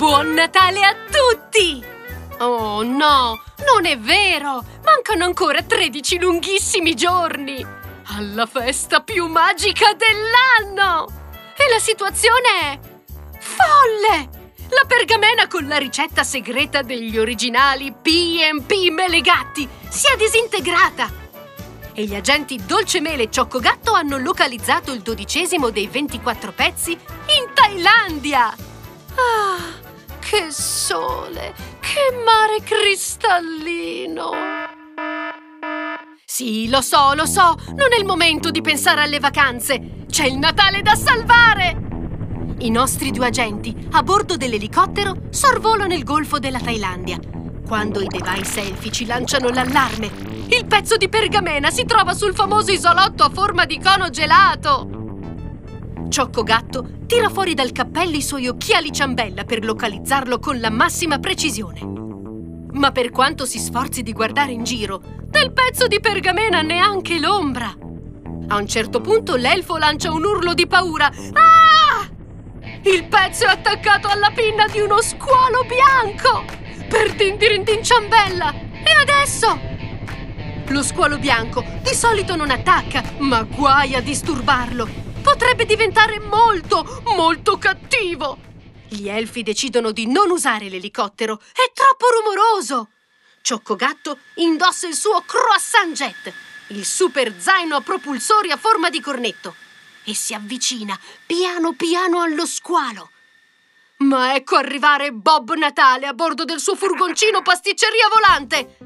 Buon 0.00 0.32
Natale 0.32 0.82
a 0.82 0.94
tutti! 1.10 1.84
Oh 2.38 2.82
no, 2.82 3.38
non 3.66 3.84
è 3.84 3.98
vero! 3.98 4.64
Mancano 4.82 5.26
ancora 5.26 5.60
13 5.60 6.18
lunghissimi 6.18 6.94
giorni! 6.94 7.62
Alla 8.04 8.46
festa 8.46 9.02
più 9.02 9.26
magica 9.26 9.88
dell'anno! 9.92 11.04
E 11.54 11.70
la 11.70 11.78
situazione 11.78 12.48
è... 12.62 12.78
folle! 13.40 14.30
La 14.70 14.86
pergamena 14.86 15.46
con 15.48 15.66
la 15.66 15.76
ricetta 15.76 16.24
segreta 16.24 16.80
degli 16.80 17.18
originali 17.18 17.92
P&P 17.92 18.88
Melegatti 18.88 19.68
si 19.86 20.06
è 20.10 20.16
disintegrata! 20.16 21.12
E 21.92 22.04
gli 22.04 22.14
agenti 22.14 22.58
Dolce 22.64 23.02
Mele 23.02 23.24
e 23.24 23.30
Cioccogatto 23.30 23.92
hanno 23.92 24.16
localizzato 24.16 24.92
il 24.92 25.02
dodicesimo 25.02 25.68
dei 25.68 25.88
24 25.88 26.52
pezzi 26.52 26.92
in 26.92 27.52
Thailandia! 27.52 28.56
Ah, 29.14 29.88
che 30.30 30.52
sole! 30.52 31.52
Che 31.80 32.22
mare 32.24 32.62
cristallino! 32.62 34.30
Sì, 36.24 36.68
lo 36.68 36.80
so, 36.80 37.14
lo 37.14 37.26
so, 37.26 37.56
non 37.70 37.92
è 37.92 37.98
il 37.98 38.06
momento 38.06 38.52
di 38.52 38.60
pensare 38.60 39.02
alle 39.02 39.18
vacanze! 39.18 40.04
C'è 40.08 40.26
il 40.26 40.38
Natale 40.38 40.82
da 40.82 40.94
salvare! 40.94 41.76
I 42.58 42.70
nostri 42.70 43.10
due 43.10 43.26
agenti, 43.26 43.74
a 43.90 44.04
bordo 44.04 44.36
dell'elicottero, 44.36 45.16
sorvolano 45.30 45.94
il 45.94 46.04
golfo 46.04 46.38
della 46.38 46.60
Thailandia. 46.60 47.18
Quando 47.66 48.00
i 48.00 48.06
device 48.06 48.60
elfici 48.60 49.06
lanciano 49.06 49.48
l'allarme, 49.48 50.12
il 50.48 50.64
pezzo 50.64 50.96
di 50.96 51.08
pergamena 51.08 51.70
si 51.70 51.84
trova 51.84 52.14
sul 52.14 52.36
famoso 52.36 52.70
isolotto 52.70 53.24
a 53.24 53.30
forma 53.30 53.64
di 53.64 53.80
cono 53.80 54.10
gelato! 54.10 54.99
Ciocco 56.10 56.42
Gatto 56.42 56.84
tira 57.06 57.28
fuori 57.28 57.54
dal 57.54 57.70
cappello 57.70 58.16
i 58.16 58.22
suoi 58.22 58.48
occhiali 58.48 58.90
ciambella 58.90 59.44
per 59.44 59.64
localizzarlo 59.64 60.40
con 60.40 60.58
la 60.58 60.68
massima 60.68 61.20
precisione. 61.20 61.80
Ma 62.72 62.90
per 62.90 63.10
quanto 63.10 63.46
si 63.46 63.60
sforzi 63.60 64.02
di 64.02 64.12
guardare 64.12 64.50
in 64.50 64.64
giro, 64.64 65.00
del 65.26 65.52
pezzo 65.52 65.86
di 65.86 66.00
pergamena 66.00 66.62
neanche 66.62 67.20
l'ombra. 67.20 67.72
A 68.48 68.56
un 68.56 68.66
certo 68.66 69.00
punto 69.00 69.36
l'elfo 69.36 69.76
lancia 69.76 70.10
un 70.10 70.24
urlo 70.24 70.52
di 70.52 70.66
paura. 70.66 71.06
Ah! 71.06 72.08
Il 72.82 73.06
pezzo 73.06 73.44
è 73.44 73.50
attaccato 73.50 74.08
alla 74.08 74.32
pinna 74.34 74.66
di 74.66 74.80
uno 74.80 75.00
squalo 75.00 75.64
bianco! 75.64 76.44
Per 76.88 77.14
Tindirindin 77.14 77.84
ciambella! 77.84 78.52
E 78.52 78.92
adesso? 79.00 79.60
Lo 80.66 80.82
squalo 80.82 81.18
bianco 81.18 81.64
di 81.82 81.94
solito 81.94 82.34
non 82.34 82.50
attacca, 82.50 83.02
ma 83.18 83.42
guai 83.44 83.94
a 83.94 84.00
disturbarlo. 84.00 84.99
Potrebbe 85.40 85.64
diventare 85.64 86.20
molto, 86.20 87.00
molto 87.16 87.56
cattivo. 87.56 88.36
Gli 88.86 89.08
elfi 89.08 89.42
decidono 89.42 89.90
di 89.90 90.06
non 90.06 90.30
usare 90.30 90.68
l'elicottero. 90.68 91.40
È 91.40 91.72
troppo 91.72 92.04
rumoroso. 92.14 92.90
Cioccogatto 93.40 94.18
indossa 94.34 94.86
il 94.86 94.92
suo 94.92 95.22
croissant 95.22 95.96
jet, 95.96 96.30
il 96.68 96.84
super 96.84 97.34
zaino 97.40 97.76
a 97.76 97.80
propulsori 97.80 98.50
a 98.50 98.58
forma 98.58 98.90
di 98.90 99.00
cornetto 99.00 99.54
e 100.04 100.14
si 100.14 100.34
avvicina 100.34 101.00
piano 101.24 101.72
piano 101.72 102.20
allo 102.20 102.44
squalo. 102.44 103.08
Ma 104.00 104.34
ecco 104.34 104.56
arrivare 104.56 105.10
Bob 105.10 105.54
Natale 105.54 106.06
a 106.06 106.12
bordo 106.12 106.44
del 106.44 106.60
suo 106.60 106.76
furgoncino 106.76 107.40
pasticceria 107.40 108.08
volante. 108.12 108.76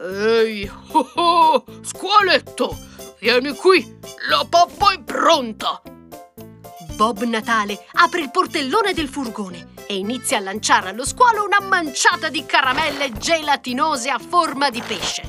Ehi, 0.00 0.70
oh 0.92 1.10
oh, 1.14 1.64
squaletto, 1.82 2.78
vieni 3.20 3.54
qui, 3.54 3.98
la 4.28 4.46
pappa 4.48 4.92
è 4.92 5.02
pronta. 5.02 5.80
Bob 6.94 7.22
Natale 7.24 7.86
apre 7.92 8.20
il 8.20 8.30
portellone 8.30 8.94
del 8.94 9.08
furgone 9.08 9.74
e 9.86 9.96
inizia 9.96 10.38
a 10.38 10.40
lanciare 10.40 10.90
allo 10.90 11.04
squalo 11.04 11.44
una 11.44 11.60
manciata 11.60 12.28
di 12.28 12.46
caramelle 12.46 13.12
gelatinose 13.12 14.08
a 14.08 14.18
forma 14.18 14.70
di 14.70 14.80
pesce. 14.80 15.22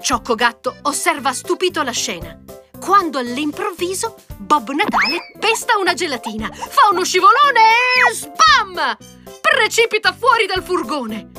Ciocco 0.00 0.34
Gatto 0.34 0.76
osserva 0.82 1.32
stupito 1.32 1.82
la 1.82 1.90
scena 1.90 2.40
quando 2.86 3.18
all'improvviso 3.18 4.14
Bob 4.36 4.70
Natale 4.70 5.32
pesta 5.38 5.76
una 5.76 5.94
gelatina, 5.94 6.48
fa 6.52 6.88
uno 6.92 7.04
scivolone 7.04 7.60
e 8.08 8.14
sbam! 8.14 8.96
Precipita 9.40 10.12
fuori 10.12 10.46
dal 10.46 10.62
furgone. 10.62 11.30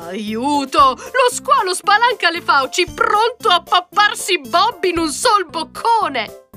Aiuto! 0.00 0.94
Lo 0.96 1.34
squalo 1.34 1.74
spalanca 1.74 2.30
le 2.30 2.40
fauci, 2.40 2.86
pronto 2.86 3.48
a 3.48 3.62
papparsi 3.62 4.40
Bob 4.40 4.82
in 4.84 4.98
un 4.98 5.10
sol 5.10 5.46
boccone! 5.46 6.48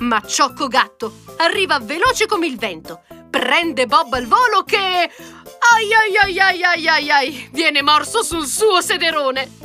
Ma 0.00 0.20
Ciocco 0.20 0.68
Gatto 0.68 1.20
arriva 1.38 1.78
veloce 1.78 2.26
come 2.26 2.46
il 2.46 2.58
vento, 2.58 3.02
prende 3.30 3.86
Bob 3.86 4.12
al 4.12 4.26
volo 4.26 4.62
che... 4.64 4.76
Ai 5.74 5.94
ai 5.94 6.16
ai 6.20 6.38
ai 6.38 6.62
ai 6.62 6.88
ai 6.88 7.10
ai! 7.10 7.48
Viene 7.52 7.82
morso 7.82 8.22
sul 8.22 8.46
suo 8.46 8.80
sederone! 8.80 9.60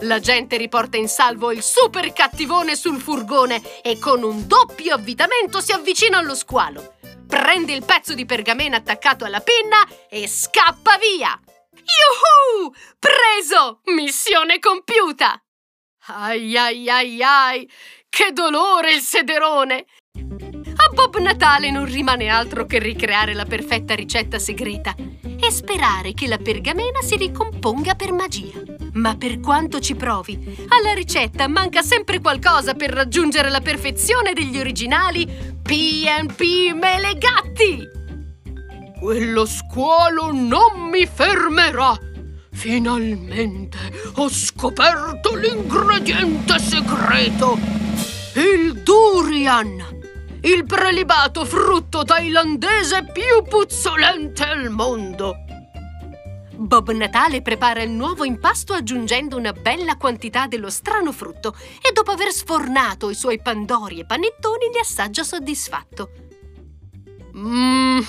La 0.00 0.18
gente 0.18 0.58
riporta 0.58 0.98
in 0.98 1.08
salvo 1.08 1.52
il 1.52 1.62
super 1.62 2.12
cattivone 2.12 2.76
sul 2.76 3.00
furgone 3.00 3.80
e 3.80 3.98
con 3.98 4.22
un 4.22 4.46
doppio 4.46 4.94
avvitamento 4.94 5.60
si 5.60 5.72
avvicina 5.72 6.18
allo 6.18 6.34
squalo. 6.34 6.96
Prende 7.26 7.72
il 7.72 7.84
pezzo 7.84 8.12
di 8.12 8.26
pergamena 8.26 8.76
attaccato 8.76 9.24
alla 9.24 9.40
penna 9.40 9.86
e 10.10 10.28
scappa 10.28 10.98
via. 10.98 11.40
Yuhu! 11.76 12.72
Preso! 12.98 13.80
Missione 13.94 14.58
compiuta! 14.58 15.40
Ai 16.08 16.56
ai 16.56 16.88
ai 16.88 17.22
ai! 17.22 17.70
Che 18.08 18.32
dolore 18.32 18.94
il 18.94 19.00
sederone! 19.00 19.86
A 20.14 20.88
Bob 20.92 21.16
Natale 21.18 21.70
non 21.70 21.84
rimane 21.84 22.28
altro 22.28 22.64
che 22.64 22.78
ricreare 22.78 23.34
la 23.34 23.44
perfetta 23.44 23.94
ricetta 23.94 24.38
segreta 24.38 24.94
e 24.96 25.50
sperare 25.50 26.14
che 26.14 26.26
la 26.26 26.38
pergamena 26.38 27.00
si 27.02 27.16
ricomponga 27.16 27.94
per 27.94 28.12
magia. 28.12 28.62
Ma 28.94 29.16
per 29.16 29.40
quanto 29.40 29.80
ci 29.80 29.94
provi, 29.94 30.66
alla 30.68 30.94
ricetta 30.94 31.48
manca 31.48 31.82
sempre 31.82 32.20
qualcosa 32.20 32.74
per 32.74 32.90
raggiungere 32.90 33.50
la 33.50 33.60
perfezione 33.60 34.32
degli 34.32 34.58
originali 34.58 35.26
P&P 35.26 36.72
Melegatti! 36.72 38.05
Quello 38.98 39.44
squalo 39.44 40.32
non 40.32 40.88
mi 40.90 41.06
fermerà! 41.06 41.94
Finalmente 42.50 43.78
ho 44.14 44.28
scoperto 44.30 45.34
l'ingrediente 45.34 46.58
segreto! 46.58 47.58
Il 48.34 48.82
durian! 48.82 49.84
Il 50.40 50.64
prelibato 50.64 51.44
frutto 51.44 52.04
thailandese 52.04 53.04
più 53.12 53.42
puzzolente 53.46 54.42
al 54.44 54.70
mondo! 54.70 55.36
Bob 56.52 56.90
Natale 56.92 57.42
prepara 57.42 57.82
il 57.82 57.90
nuovo 57.90 58.24
impasto 58.24 58.72
aggiungendo 58.72 59.36
una 59.36 59.52
bella 59.52 59.96
quantità 59.96 60.46
dello 60.46 60.70
strano 60.70 61.12
frutto 61.12 61.54
e 61.86 61.92
dopo 61.92 62.12
aver 62.12 62.32
sfornato 62.32 63.10
i 63.10 63.14
suoi 63.14 63.40
pandori 63.42 64.00
e 64.00 64.06
panettoni 64.06 64.70
li 64.72 64.78
assaggia 64.78 65.22
soddisfatto. 65.22 66.25
Mmm. 67.36 68.00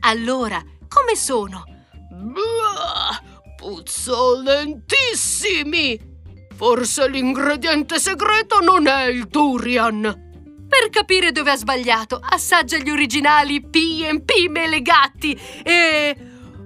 allora, 0.00 0.64
come 0.88 1.14
sono? 1.14 1.64
Bah, 2.10 3.22
puzzolentissimi! 3.56 6.16
Forse 6.56 7.06
l'ingrediente 7.08 7.98
segreto 7.98 8.60
non 8.60 8.86
è 8.86 9.08
il 9.08 9.26
durian. 9.26 10.26
Per 10.68 10.88
capire 10.90 11.30
dove 11.30 11.50
ha 11.50 11.56
sbagliato, 11.56 12.18
assaggia 12.20 12.78
gli 12.78 12.90
originali 12.90 13.60
P&P 13.60 14.48
Melegatti 14.48 15.38
e... 15.62 16.16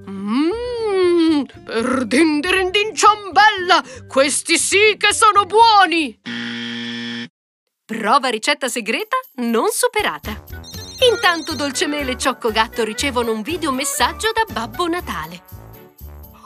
Mmm, 0.09 1.43
per 1.65 2.05
dindirindin 2.07 2.95
ciambella, 2.95 3.83
questi 4.09 4.57
sì 4.59 4.97
che 4.97 5.13
sono 5.13 5.45
buoni! 5.45 6.19
Prova 7.93 8.29
ricetta 8.29 8.69
segreta 8.69 9.19
non 9.35 9.67
superata. 9.71 10.43
Intanto 11.13 11.55
Dolcemele 11.55 12.13
e 12.13 12.17
Cioccogatto 12.17 12.85
ricevono 12.85 13.33
un 13.33 13.43
videomessaggio 13.43 14.33
da 14.33 14.51
Babbo 14.51 14.89
Natale. 14.89 15.43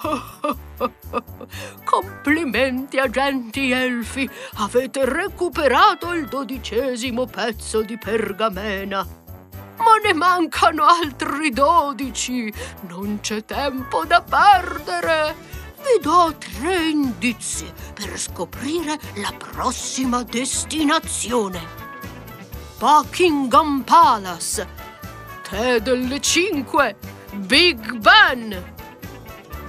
Complimenti 1.85 2.99
agenti 2.99 3.71
elfi, 3.71 4.29
avete 4.57 5.05
recuperato 5.05 6.13
il 6.15 6.27
dodicesimo 6.27 7.27
pezzo 7.27 7.81
di 7.83 7.97
pergamena. 7.97 9.07
Ma 9.77 9.97
ne 10.03 10.15
mancano 10.15 10.85
altri 10.85 11.51
dodici, 11.51 12.53
non 12.89 13.21
c'è 13.21 13.45
tempo 13.45 14.05
da 14.05 14.21
perdere. 14.21 15.56
Vi 15.87 16.03
do 16.03 16.35
tre 16.37 16.89
indizi 16.89 17.73
per 17.95 18.19
scoprire 18.19 18.99
la 19.15 19.33
prossima 19.39 20.25
destinazione. 20.25 21.61
Buckingham 22.77 23.83
Palace, 23.83 24.67
Tè 25.49 25.81
delle 25.81 26.21
Cinque, 26.21 26.97
Big 27.35 27.99
Ben. 27.99 28.75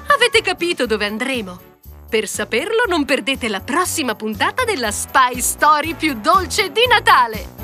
Avete 0.08 0.42
capito 0.42 0.88
dove 0.88 1.06
andremo? 1.06 1.60
Per 2.10 2.28
saperlo 2.28 2.86
non 2.88 3.06
perdete 3.06 3.48
la 3.48 3.62
prossima 3.62 4.16
puntata 4.16 4.64
della 4.64 4.92
Spy 4.92 5.40
Story 5.40 5.94
più 5.94 6.20
dolce 6.20 6.72
di 6.72 6.82
Natale! 6.90 7.57